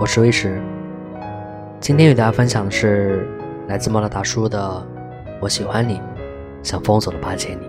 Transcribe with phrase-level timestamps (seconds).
[0.00, 0.62] 我是威驰。
[1.80, 3.28] 今天与大家分享的是
[3.66, 4.86] 来自莫拉大叔的
[5.40, 6.00] 《我喜欢你，
[6.62, 7.64] 像风走了八千里》。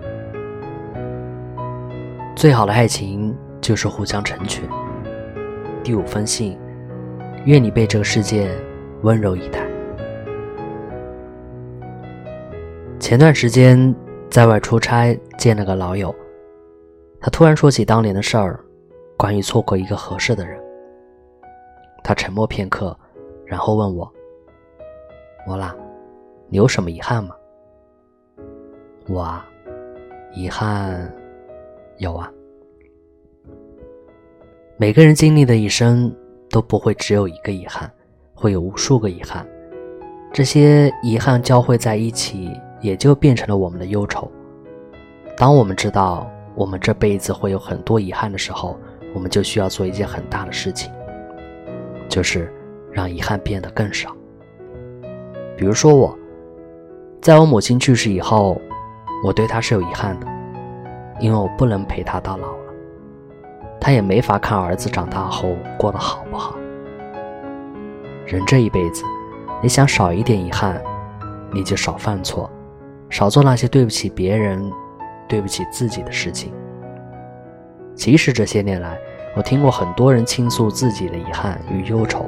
[2.36, 4.62] 最好的爱情就是互相成全。
[5.82, 6.56] 第五封信，
[7.46, 8.48] 愿你被这个世界
[9.02, 9.66] 温柔以待。
[13.00, 13.92] 前段时间
[14.30, 16.14] 在外出差，见了个老友，
[17.20, 18.60] 他突然说起当年的事儿，
[19.16, 20.56] 关于错过一个合适的人。
[22.02, 22.96] 他沉默片刻，
[23.44, 24.12] 然后问我
[25.46, 25.74] ：“我啦，
[26.48, 27.34] 你有什么遗憾吗？”
[29.08, 29.48] 我啊，
[30.32, 31.12] 遗憾
[31.98, 32.30] 有啊。
[34.76, 36.14] 每个人经历的一生
[36.48, 37.90] 都不会只有一个遗憾，
[38.34, 39.46] 会有无数个遗憾。
[40.32, 44.30] 这些遗憾交汇在一起，也就变成了我们的忧愁。
[45.36, 48.78] 当我们知道我们这辈子会有很多遗憾的时候，
[49.14, 50.92] 我们就需要做一件很大的事情。
[52.10, 52.52] 就是
[52.92, 54.14] 让遗憾变得更少。
[55.56, 56.18] 比如说我，
[57.22, 58.60] 在我母亲去世以后，
[59.24, 60.26] 我对她是有遗憾的，
[61.20, 62.74] 因为我不能陪她到老了，
[63.80, 66.56] 她也没法看儿子长大后过得好不好。
[68.26, 69.04] 人这一辈子，
[69.62, 70.82] 你想少一点遗憾，
[71.52, 72.50] 你就少犯错，
[73.08, 74.70] 少做那些对不起别人、
[75.28, 76.52] 对不起自己的事情。
[77.94, 78.98] 其实这些年来，
[79.36, 82.26] 我听过很多人倾诉自己的遗憾与忧愁，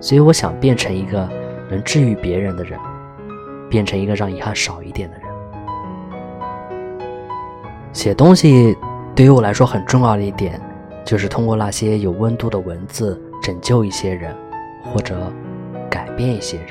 [0.00, 1.28] 所以我想变成一个
[1.70, 2.80] 能治愈别人的人，
[3.68, 5.26] 变成一个让遗憾少一点的人。
[7.92, 8.74] 写东西
[9.14, 10.58] 对于我来说很重要的一点，
[11.04, 14.34] 就是通过那些有温度的文字拯救一些人，
[14.82, 15.30] 或者
[15.90, 16.68] 改变一些人。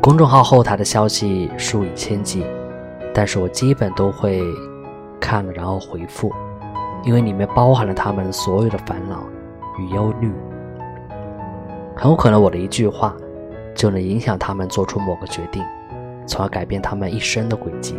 [0.00, 2.44] 公众号后台的消息数以千计，
[3.14, 4.42] 但是我基本都会
[5.20, 6.32] 看了然后回复。
[7.04, 9.24] 因为里面包含了他们所有的烦恼
[9.78, 10.32] 与忧虑，
[11.94, 13.14] 很有可能我的一句话
[13.74, 15.62] 就能影响他们做出某个决定，
[16.26, 17.94] 从而改变他们一生的轨迹。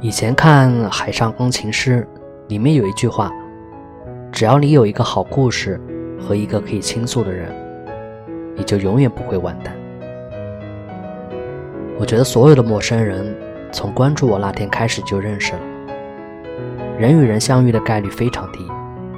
[0.00, 2.06] 以前看《海上钢琴师》，
[2.48, 3.32] 里面有一句话
[4.32, 5.80] ：“只要你有一个好故事
[6.20, 7.52] 和一个可以倾诉的人，
[8.56, 9.74] 你就永远不会完蛋。”
[11.98, 13.36] 我觉得所有的陌生人，
[13.72, 15.60] 从关注我那天开始就认识了。
[16.98, 18.66] 人与人相遇的概率非常低，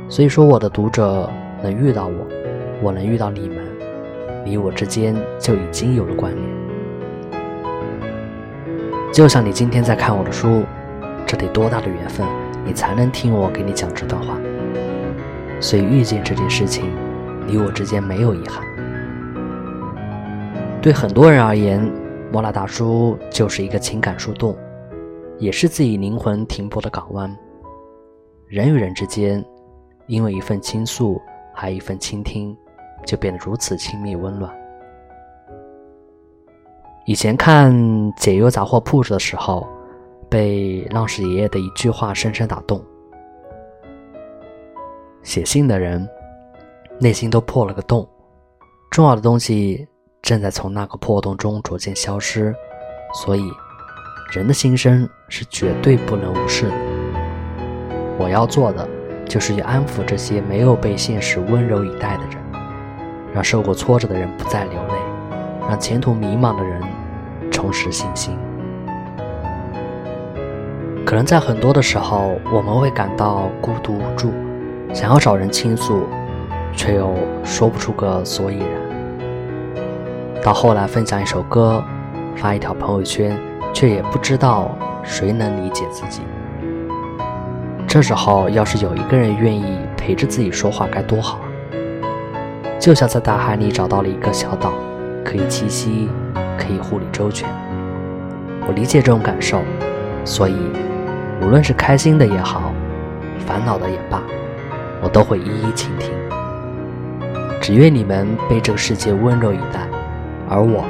[0.07, 1.31] 所以说我的读者
[1.63, 2.27] 能遇到我，
[2.83, 3.57] 我能遇到你们，
[4.45, 6.47] 你我之间就已经有了关联。
[9.11, 10.63] 就像你今天在看我的书，
[11.25, 12.27] 这得多大的缘分，
[12.67, 14.39] 你才能听我给你讲这段话。
[15.59, 16.85] 所以遇见这件事情，
[17.47, 18.63] 你我之间没有遗憾。
[20.83, 21.91] 对很多人而言，
[22.31, 24.55] 莫拉大叔就是一个情感树洞，
[25.39, 27.35] 也是自己灵魂停泊的港湾。
[28.51, 29.45] 人与人之间，
[30.09, 31.23] 因为一份倾诉，
[31.55, 32.57] 还有一份倾听，
[33.07, 34.53] 就变得如此亲密温暖。
[37.07, 37.73] 以前看
[38.17, 39.65] 《解忧杂货铺》的时候，
[40.29, 42.85] 被浪矢爷爷的一句话深深打动：
[45.23, 46.05] 写信的人
[46.99, 48.05] 内心都破了个洞，
[48.91, 49.87] 重要的东西
[50.23, 52.53] 正在从那个破洞中逐渐消失，
[53.15, 53.49] 所以
[54.33, 56.90] 人的心声是绝对不能无视的。
[58.21, 58.87] 我要做的，
[59.25, 62.37] 就是要安抚这些没有被现实温柔以待的人，
[63.33, 64.95] 让受过挫折的人不再流泪，
[65.67, 66.83] 让前途迷茫的人
[67.51, 68.37] 重拾信心。
[71.07, 74.31] 可能在很多的时候，我们会感到孤独无助，
[74.93, 76.03] 想要找人倾诉，
[76.77, 80.43] 却又说不出个所以然。
[80.43, 81.83] 到后来分享一首歌，
[82.37, 83.35] 发一条朋友圈，
[83.73, 86.21] 却也不知道谁能理解自己。
[87.91, 91.51] 这时候，要是有一个人愿意陪着自己说话，该多好啊！
[92.79, 94.73] 就像在大海里找到了一个小岛，
[95.25, 96.09] 可以栖息，
[96.57, 97.49] 可以护理周全。
[98.69, 99.61] 我理解这种感受，
[100.25, 100.55] 所以
[101.43, 102.73] 无论是开心的也好，
[103.45, 104.23] 烦恼的也罢，
[105.03, 106.13] 我都会一一倾听。
[107.61, 109.89] 只愿你们被这个世界温柔以待，
[110.49, 110.85] 而我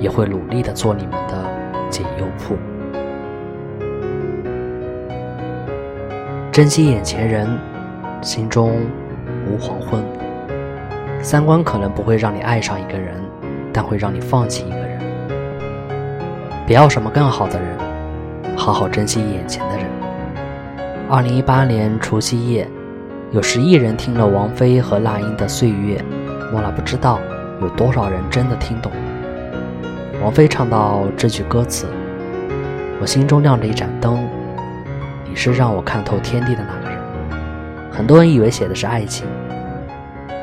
[0.00, 1.44] 也会努力的做你们的
[1.90, 2.56] 解忧铺。
[6.52, 7.48] 珍惜眼前人，
[8.20, 8.76] 心中
[9.48, 10.04] 无黄昏。
[11.22, 13.14] 三观可能不会让你爱上一个人，
[13.72, 15.00] 但会让你放弃一个人。
[16.66, 17.68] 别要什么更好的人，
[18.54, 19.86] 好好珍惜眼前的人。
[21.08, 22.68] 二零一八年除夕夜，
[23.30, 25.96] 有十亿人听了王菲和那英的《岁月》，
[26.52, 27.18] 莫拉不知道
[27.62, 28.92] 有多少人真的听懂。
[30.22, 31.86] 王菲唱到这句歌词
[33.00, 34.22] ：“我心中亮着一盏灯。”
[35.32, 37.90] 你是让我看透天地的那个人。
[37.90, 39.26] 很多人以为写的是爱情。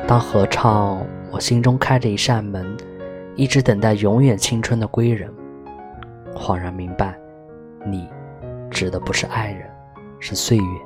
[0.04, 2.76] 当合唱，我心中开着一扇门，
[3.36, 5.32] 一直等待永远青春的归人。
[6.34, 7.16] 恍然明白，
[7.86, 8.08] 你
[8.68, 9.70] 指的不是爱人，
[10.18, 10.80] 是岁月。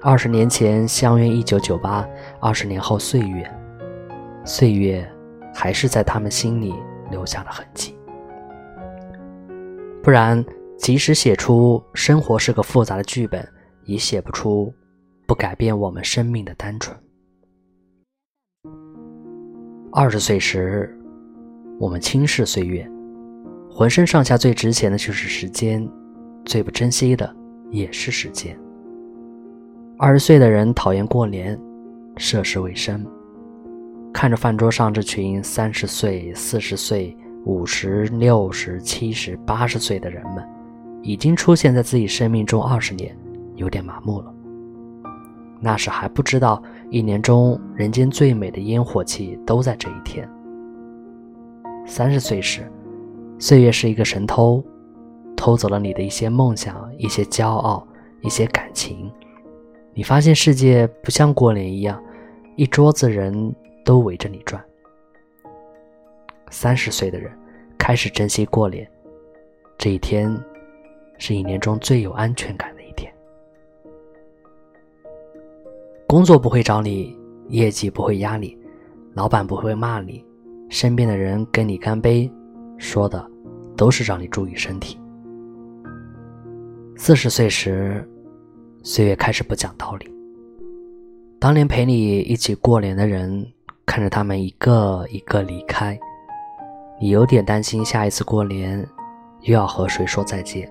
[0.00, 2.04] 二十年前相约一九九八，
[2.40, 3.48] 二十年后岁月，
[4.44, 5.08] 岁月
[5.54, 6.74] 还是在他们心里
[7.08, 7.96] 留下了痕迹。
[10.02, 10.44] 不然，
[10.82, 13.48] 即使写出生活是个复杂的剧本，
[13.84, 14.74] 也写不出
[15.28, 16.94] 不改变我们生命的单纯。
[19.92, 20.92] 二十岁时，
[21.78, 22.84] 我们轻视岁月，
[23.70, 25.88] 浑身上下最值钱的就是时间，
[26.44, 27.32] 最不珍惜的
[27.70, 28.58] 也是时间。
[29.96, 31.56] 二十岁的人讨厌过年，
[32.16, 33.06] 涉世未深，
[34.12, 37.16] 看着饭桌上这群三十岁、四十岁。
[37.44, 40.44] 五十六十七十八十岁的人们，
[41.02, 43.16] 已经出现在自己生命中二十年，
[43.56, 44.32] 有点麻木了。
[45.60, 50.28] 那时还不知道，一年中人间最美的烟火气都在这一天。
[51.86, 52.70] 三十岁时，
[53.38, 54.62] 岁月是一个神偷，
[55.36, 57.86] 偷走了你的一些梦想、一些骄傲、
[58.20, 59.10] 一些感情。
[59.94, 62.02] 你发现世界不像过年一样，
[62.56, 64.62] 一桌子人都围着你转。
[66.50, 67.30] 三十岁的人
[67.76, 68.88] 开始珍惜过年，
[69.76, 70.32] 这一天
[71.24, 73.08] 是一年中最有安全感的一天。
[76.04, 77.16] 工作不会找你，
[77.46, 78.58] 业绩不会压你，
[79.14, 80.24] 老板不会骂你，
[80.68, 82.28] 身边的人跟你干杯，
[82.76, 83.24] 说的
[83.76, 84.98] 都是让你注意身体。
[86.96, 88.04] 四十岁时，
[88.82, 90.12] 岁月开始不讲道理。
[91.38, 93.46] 当年陪你一起过年的人，
[93.86, 95.96] 看着他们一个一个离开。
[97.00, 98.84] 你有点担心，下一次过年
[99.42, 100.68] 又要和谁说再见？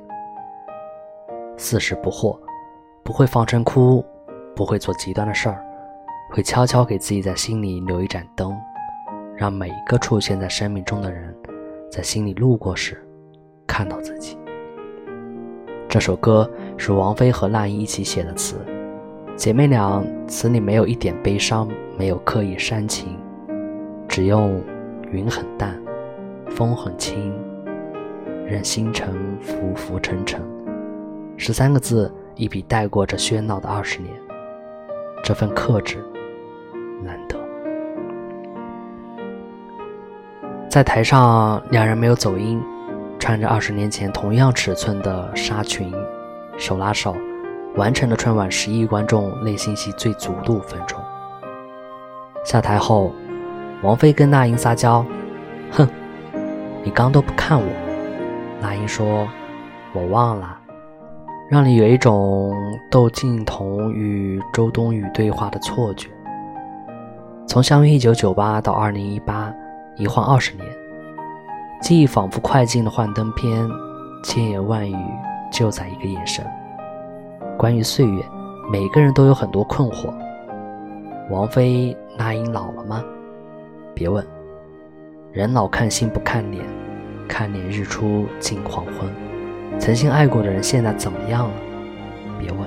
[1.62, 2.36] 四十不惑，
[3.04, 4.04] 不会放声哭，
[4.56, 5.63] 不会做极端的事儿，
[6.31, 8.58] 会悄悄给自己在心里留一盏灯，
[9.38, 11.31] 让每一个出现在生命中的人，
[11.92, 13.00] 在心里路过时
[13.68, 14.40] 看到自己。
[15.88, 18.56] 这首歌是王菲和那英一起写的词，
[19.36, 23.19] 姐妹俩词里没有一点悲伤，没有刻意煽情，
[24.08, 24.60] 只用
[25.12, 25.80] 云很淡。
[26.50, 27.31] 风很轻，
[28.48, 30.42] 任星辰浮浮沉沉，
[31.43, 34.13] 十三个字一笔带过这喧闹的二十年，
[35.23, 35.97] 这份克制
[37.03, 37.35] 难得。
[40.69, 42.61] 在台上，两人没有走音，
[43.17, 45.91] 穿着二十年前同样尺寸的纱裙，
[46.59, 47.15] 手拉手，
[47.75, 50.99] 完成了春晚十亿观众内心戏最足的五分钟。
[52.45, 53.11] 下台后，
[53.81, 55.03] 王菲跟那英撒娇，
[55.71, 55.89] 哼。
[56.83, 57.67] 你刚都不看我，
[58.61, 59.27] 那英说
[59.91, 60.59] ：“我忘了。”
[61.51, 62.56] 让你有一种
[62.89, 66.07] 窦靖童与周冬雨对话的错觉。
[67.45, 69.53] 从相约一九九八到二零一八，
[69.98, 70.65] 一晃二十年，
[71.81, 73.69] 记忆仿佛快进了幻灯片，
[74.24, 74.95] 千言万语
[75.51, 76.42] 就在一个眼神。
[77.57, 78.24] 关于岁月，
[78.71, 80.09] 每个人都有很多困惑。
[81.30, 83.03] 王菲、那英老了吗？
[83.94, 84.25] 别问。
[85.33, 86.63] 人老看心不看脸，
[87.27, 89.30] 看脸日出近黄昏。
[89.80, 91.54] 曾经爱过的人现在怎么样了？
[92.40, 92.60] 别问，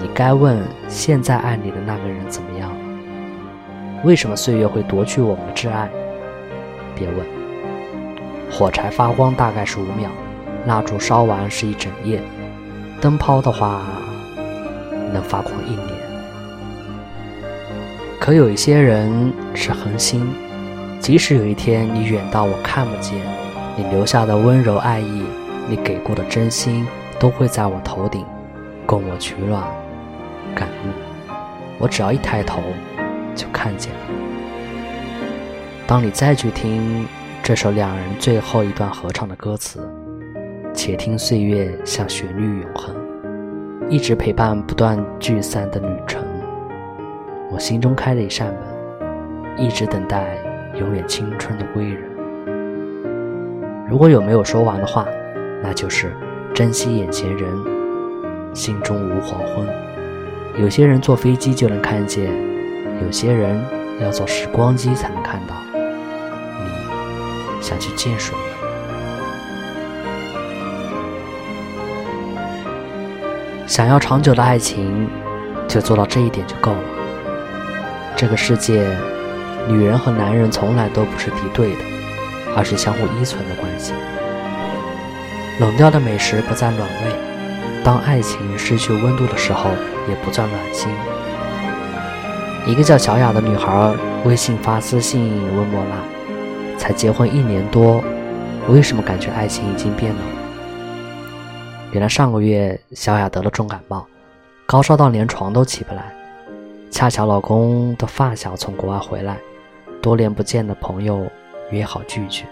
[0.00, 0.58] 你该问
[0.88, 2.76] 现在爱你的那个人怎么样了？
[4.04, 5.88] 为什么岁月会夺去我们的挚爱？
[6.94, 7.26] 别问，
[8.50, 10.08] 火柴发光大概是五秒，
[10.66, 12.20] 蜡烛烧完是一整夜，
[13.00, 13.82] 灯泡的话
[15.12, 15.88] 能发光一年。
[18.20, 20.28] 可有一些人是恒星。
[21.00, 23.16] 即使有一天你远到我看不见，
[23.76, 25.22] 你留下的温柔爱意，
[25.68, 26.86] 你给过的真心，
[27.20, 28.24] 都会在我头顶，
[28.86, 29.62] 供我取暖、
[30.54, 30.88] 感悟。
[31.78, 32.60] 我只要一抬头，
[33.34, 34.00] 就看见了。
[35.86, 37.06] 当你再去听
[37.42, 39.80] 这首两人最后一段合唱的歌词，
[40.72, 42.96] 且听岁月像旋律永恒，
[43.88, 46.22] 一直陪伴不断聚散的旅程。
[47.50, 50.38] 我心中开了一扇门，一直等待。
[50.78, 52.04] 永远青春的归人。
[53.88, 55.04] 如果有没有说完的话，
[55.62, 56.16] 那就是
[56.54, 57.52] 珍惜眼前人，
[58.54, 59.68] 心中无黄昏。
[60.56, 62.32] 有些人坐飞机就能看见，
[63.04, 63.64] 有些人
[64.00, 65.54] 要坐时光机才能看到。
[66.54, 68.34] 你想去见谁？
[73.66, 75.08] 想要长久的爱情，
[75.66, 76.82] 就做到这一点就够了。
[78.16, 78.86] 这个世界。
[79.68, 81.80] 女人和男人从来都不是敌对的，
[82.56, 83.92] 而是相互依存的关系。
[85.60, 87.12] 冷掉的美食不再暖胃，
[87.82, 89.70] 当爱情失去温度的时候，
[90.08, 90.88] 也不再暖心。
[92.64, 93.92] 一个叫小雅的女孩
[94.24, 95.96] 微信发私信问莫拉
[96.78, 98.00] ：“才结婚一年多，
[98.68, 100.20] 为什么感觉爱情已经变了？”
[101.90, 104.06] 原来上个月小雅得了重感冒，
[104.64, 106.04] 高烧到连床都起不来。
[106.88, 109.36] 恰巧老公的发小从国外回来，
[110.00, 111.26] 多年不见的朋友
[111.70, 112.44] 约好聚聚，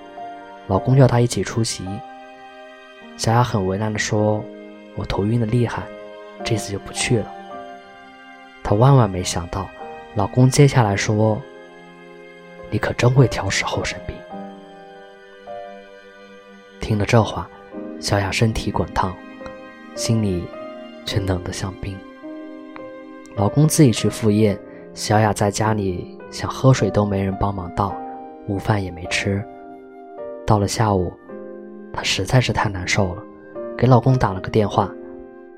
[0.67, 1.85] 老公叫她一起出席。
[3.17, 4.45] 小雅很为难地说
[4.95, 5.83] ：“我头晕的厉害，
[6.45, 7.33] 这次就不去了。”
[8.63, 9.67] 她万万没想到，
[10.15, 11.41] 老公接下来说
[12.71, 14.15] ：“你可真会挑时候生病。”
[16.79, 17.49] 听了这话，
[18.01, 19.17] 小雅身体滚烫，
[19.95, 20.45] 心里
[21.05, 21.97] 却冷得像冰。
[23.35, 24.59] 老公自己去赴宴，
[24.93, 27.97] 小雅在家里想喝水都没人帮忙倒，
[28.47, 29.43] 午饭也没吃。
[30.47, 31.13] 到了下午。
[31.97, 33.23] 她实在是太难受了，
[33.77, 34.91] 给老公打了个电话，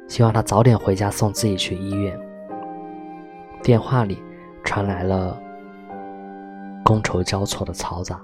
[0.06, 2.16] 希望他早点回家送自己去医院。
[3.60, 4.22] 电话里
[4.62, 5.36] 传来了
[6.84, 8.20] 觥筹交错的嘈杂，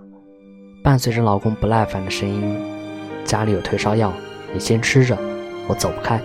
[0.85, 2.57] 伴随着老公不耐烦的声音
[3.27, 4.13] ：“家里有退烧药，
[4.53, 5.19] 你先吃着，
[5.67, 6.21] 我走不开。”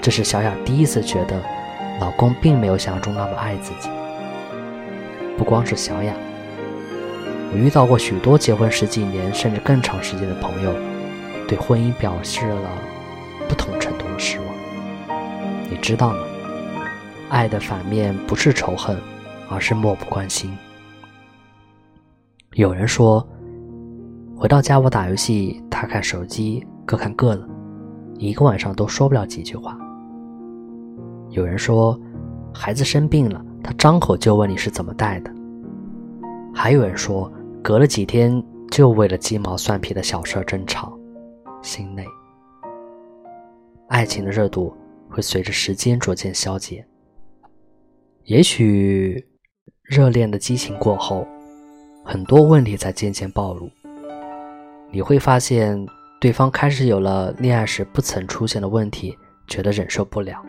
[0.00, 1.42] 这是小雅第一次觉得
[2.00, 3.90] 老公并没有想象中那么爱自己。
[5.36, 6.14] 不光是小雅。
[7.52, 10.72] 我遇到过许多结婚十几年甚至更长时间的朋友，
[11.48, 12.70] 对婚姻表示了
[13.48, 14.46] 不同程度的失望。
[15.68, 16.18] 你知道吗？
[17.28, 18.96] 爱的反面不是仇恨，
[19.48, 20.56] 而是漠不关心。
[22.52, 23.26] 有人说，
[24.36, 27.48] 回到家我打游戏，他看手机，各看各的，
[28.16, 29.76] 一个晚上都说不了几句话。
[31.30, 32.00] 有人说，
[32.54, 35.32] 孩子生病了，他张口就问你是怎么带的。
[36.54, 37.28] 还有人说。
[37.62, 40.98] 隔了几天，就为了鸡毛蒜皮的小事争吵，
[41.62, 42.04] 心累。
[43.88, 44.74] 爱情的热度
[45.10, 46.84] 会随着时间逐渐消解。
[48.24, 49.24] 也许，
[49.82, 51.26] 热恋的激情过后，
[52.02, 53.68] 很多问题才渐渐暴露。
[54.90, 55.86] 你会发现，
[56.18, 60.42] 对方开始有了恋爱时不曾出现的问题，觉得忍受不了。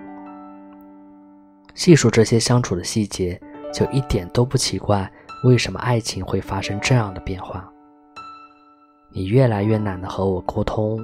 [1.75, 3.39] 细数这些相处的细节，
[3.73, 5.11] 就一点都不奇怪。
[5.43, 7.67] 为什么爱情会发生这样的变化？
[9.11, 11.03] 你越来越懒得和我沟通，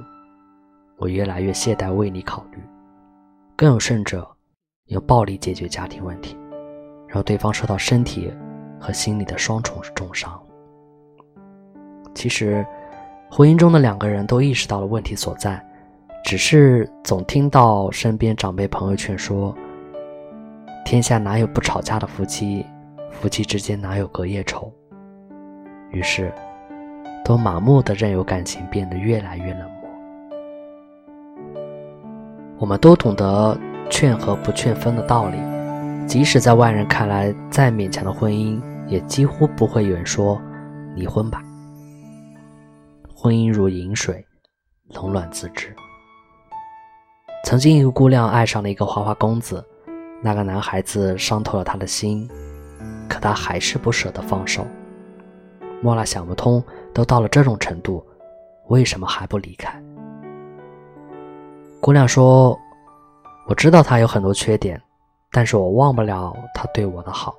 [0.96, 2.58] 我越来越懈怠为你考虑，
[3.56, 4.24] 更有甚者，
[4.86, 6.38] 用暴力解决家庭问题，
[7.08, 8.32] 让对方受到身体
[8.78, 10.40] 和心理的双重重伤。
[12.14, 12.64] 其实，
[13.28, 15.60] 婚姻中的两个人都意识到了问题所在，
[16.24, 19.52] 只是总听到身边长辈朋友劝说
[20.86, 22.64] ：“天下哪有不吵架的夫妻？”
[23.20, 24.72] 夫妻之间哪有隔夜仇？
[25.90, 26.32] 于是，
[27.24, 29.90] 都麻木的任由感情变得越来越冷漠。
[32.58, 33.58] 我们都懂得
[33.90, 35.38] 劝和不劝分的道理，
[36.06, 40.40] 即使在外人看来再勉强的婚姻，也几乎不会有人说
[40.94, 41.42] 离婚吧。
[43.12, 44.24] 婚姻如饮水，
[44.94, 45.74] 冷暖自知。
[47.44, 49.64] 曾经，一个姑娘爱上了一个花花公子，
[50.22, 52.30] 那个男孩子伤透了她的心。
[53.08, 54.66] 可他还是不舍得放手。
[55.80, 56.62] 莫娜想不通，
[56.92, 58.04] 都到了这种程度，
[58.66, 59.80] 为什么还不离开？
[61.80, 62.58] 姑娘说
[63.48, 64.80] ：“我知道他有很多缺点，
[65.30, 67.34] 但是我忘不了他对我的好。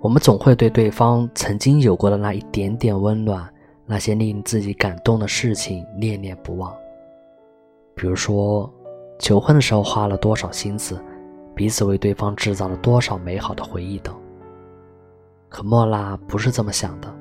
[0.00, 3.48] 我们总会对对方曾经有过的那一点点温暖，
[3.86, 6.74] 那些令自己感动的事情念念不忘。
[7.94, 8.68] 比如说，
[9.20, 11.00] 求婚的时候花了多少心思。”
[11.54, 14.14] 彼此为对方制造了多少美好的回忆等。
[15.48, 17.14] 可莫拉不是这么想的。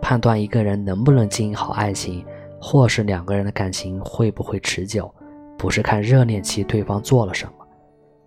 [0.00, 2.26] 判断一个人能不能经营好爱情，
[2.60, 5.08] 或是两个人的感情会不会持久，
[5.56, 7.64] 不是看热恋期对方做了什么，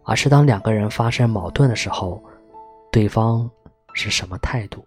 [0.04, 2.24] 而是当两个人发生矛盾的时候，
[2.90, 3.50] 对方
[3.94, 4.86] 是什么态度。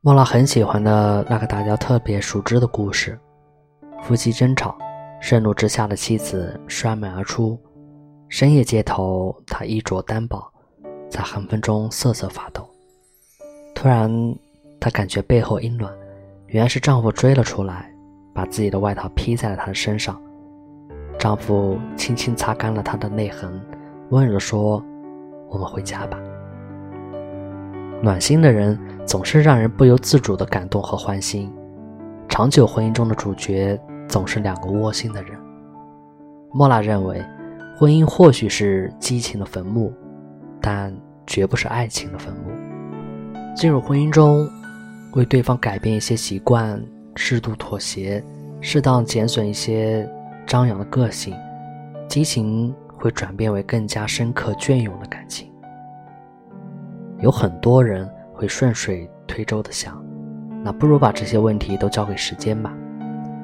[0.00, 3.16] 莫拉很喜欢的那个大家特别熟知的故事：
[4.02, 4.76] 夫妻争吵，
[5.20, 7.56] 盛怒之下的妻子摔门而出。
[8.36, 10.44] 深夜街头，她衣着单薄，
[11.08, 12.68] 在寒风中瑟瑟发抖。
[13.76, 14.10] 突然，
[14.80, 15.88] 她感觉背后阴暖，
[16.48, 17.94] 原来是丈夫追了出来，
[18.34, 20.20] 把自己的外套披在了她的身上。
[21.16, 23.64] 丈夫轻轻擦干了她的泪痕，
[24.10, 24.82] 温柔说
[25.48, 26.18] ：“我们回家吧。”
[28.02, 28.76] 暖心的人
[29.06, 31.54] 总是让人不由自主的感动和欢心。
[32.28, 35.38] 长久婚姻中的主角总是两个窝心的人。
[36.52, 37.24] 莫娜认为。
[37.76, 39.92] 婚姻或许是激情的坟墓，
[40.60, 40.94] 但
[41.26, 42.52] 绝不是爱情的坟墓。
[43.56, 44.48] 进入婚姻中，
[45.14, 46.80] 为对方改变一些习惯，
[47.16, 48.22] 适度妥协，
[48.60, 50.08] 适当减损一些
[50.46, 51.34] 张扬的个性，
[52.08, 55.50] 激情会转变为更加深刻隽永的感情。
[57.18, 60.00] 有很多人会顺水推舟的想，
[60.62, 62.72] 那不如把这些问题都交给时间吧，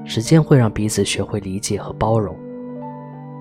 [0.05, 2.37] 时间会让彼此学会理解和包容。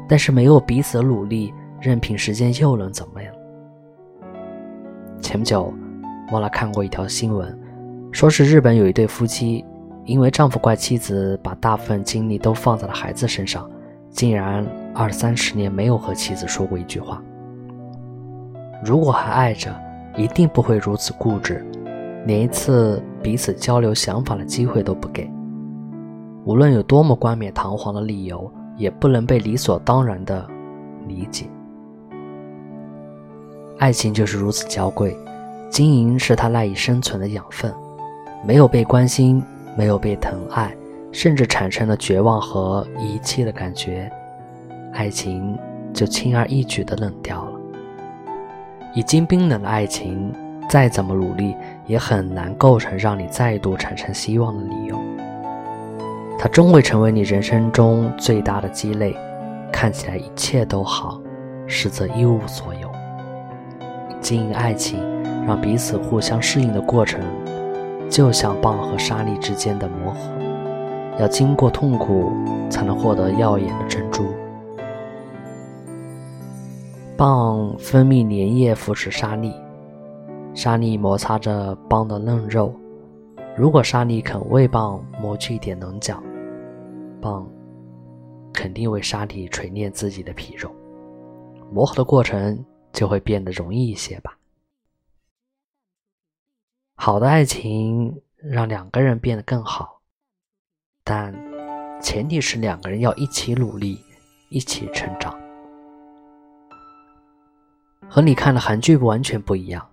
[0.09, 3.31] 但是没有彼此的努力，任凭时间又能怎么样？
[5.21, 5.71] 前不久，
[6.31, 7.55] 莫拉看过一条新闻，
[8.11, 9.63] 说是日本有一对夫妻，
[10.05, 13.69] 因为丈夫怪妻子把大部分精力都放在了孩子身上，
[14.09, 17.21] 竟然二三十年没有和妻子说过一句话。
[18.83, 19.69] 如果还爱着，
[20.17, 21.63] 一定不会如此固执，
[22.25, 25.29] 连一次彼此交流想法的机会都不给。
[26.45, 28.51] 无论有多么冠冕堂皇的理由。
[28.79, 30.43] 也不能被理所当然的
[31.07, 31.45] 理解。
[33.77, 35.15] 爱情就是如此娇贵，
[35.69, 37.71] 经营是它赖以生存的养分。
[38.43, 39.43] 没有被关心，
[39.77, 40.74] 没有被疼爱，
[41.12, 44.09] 甚至产生了绝望和遗弃的感觉，
[44.93, 45.57] 爱情
[45.93, 47.51] 就轻而易举的冷掉了。
[48.95, 50.33] 已经冰冷的爱情，
[50.69, 51.53] 再怎么努力，
[51.86, 54.98] 也很难构成让你再度产生希望的理由。
[56.41, 59.13] 它终会成为你人生中最大的鸡肋，
[59.74, 61.22] 看起来一切都好，
[61.67, 62.89] 实则一无所有。
[64.22, 64.98] 经营爱情，
[65.46, 67.19] 让彼此互相适应的过程，
[68.10, 70.31] 就像蚌和沙粒之间的磨合，
[71.19, 72.31] 要经过痛苦，
[72.69, 74.24] 才能获得耀眼的珍珠。
[77.17, 79.53] 蚌分泌粘液腐蚀沙粒，
[80.53, 82.74] 沙粒摩擦着蚌的嫩肉。
[83.58, 86.15] 如果沙粒肯为蚌磨去一点棱角，
[87.19, 87.49] 棒
[88.53, 90.73] 肯定为沙粒锤炼自己的皮肉，
[91.71, 94.38] 磨合的过程就会变得容易一些吧。
[96.95, 100.01] 好的爱情让两个人变得更好，
[101.03, 101.33] 但
[102.01, 104.00] 前提是两个人要一起努力，
[104.50, 105.33] 一起成长。
[108.09, 109.87] 和你看的韩剧完全不一样，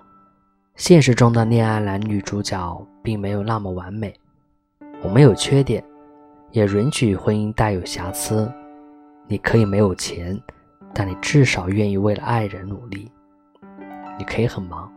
[0.75, 4.19] 现实中的恋爱男女主角并没有那么完美，
[5.03, 5.85] 我们有缺点。
[6.51, 8.51] 也允许婚姻带有瑕疵。
[9.29, 10.41] 你可以没有钱，
[10.95, 13.11] 但你至少愿意为了爱人努力。
[14.19, 14.91] 你可以很忙，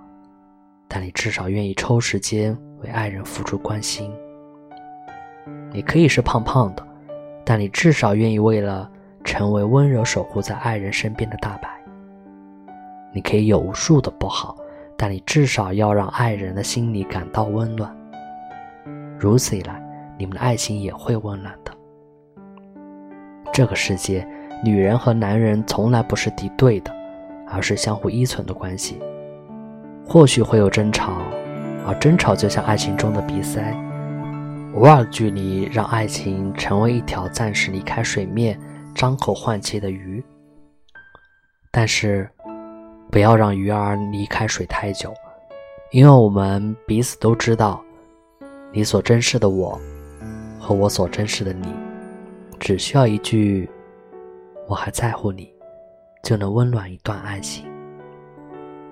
[0.88, 4.12] 但你至少愿意抽时间为爱人付出关心。
[5.72, 6.88] 你可以是胖胖的，
[7.44, 8.90] 但你至少愿意为了
[9.24, 11.70] 成为温柔守护在爱人身边的大白。
[13.12, 14.56] 你可以有无数的不好，
[14.96, 17.96] 但你至少要让爱人的心里感到温暖。
[19.18, 19.79] 如此一来。
[20.20, 21.72] 你们的爱情也会温暖的。
[23.54, 24.28] 这个世界，
[24.64, 26.94] 女人和男人从来不是敌对的，
[27.48, 29.00] 而是相互依存的关系。
[30.06, 31.14] 或许会有争吵，
[31.88, 33.74] 而争吵就像爱情中的鼻塞，
[34.76, 38.60] 偶尔距离让爱情成为一条暂时离开水面、
[38.94, 40.22] 张口换气的鱼。
[41.72, 42.30] 但是，
[43.10, 45.14] 不要让鱼儿离开水太久，
[45.92, 47.82] 因为我们彼此都知道，
[48.74, 49.80] 你所珍视的我。
[50.70, 51.74] 和我所珍视的你，
[52.60, 53.68] 只需要一句
[54.70, 55.52] “我还在乎你”，
[56.22, 57.66] 就能温暖一段爱情。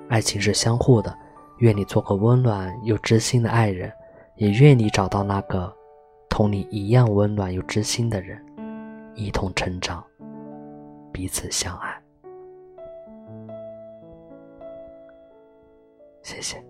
[0.10, 1.16] 爱情是相互的，
[1.60, 3.94] 愿你做个温暖又知心的爱人，
[4.38, 5.72] 也愿你找到那个
[6.28, 8.44] 同你一样温暖又知心的人，
[9.14, 10.04] 一同成长，
[11.12, 12.02] 彼此相爱。
[16.24, 16.67] 谢谢。